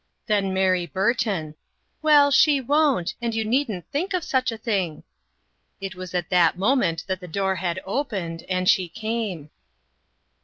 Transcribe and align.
Then 0.25 0.51
Mary 0.51 0.87
B 0.87 0.93
urton:" 0.95 1.53
Well, 2.01 2.31
she 2.31 2.59
won't; 2.59 3.13
and 3.21 3.35
you 3.35 3.45
needn't 3.45 3.85
think 3.91 4.15
of 4.15 4.23
such 4.23 4.51
a 4.51 4.57
thing." 4.57 5.03
It 5.79 5.93
was 5.93 6.15
at 6.15 6.31
that 6.31 6.57
moment 6.57 7.03
that 7.05 7.19
the 7.19 7.27
door 7.27 7.57
had 7.57 7.79
opened, 7.85 8.41
and 8.49 8.67
she 8.67 8.89
came. 8.89 9.51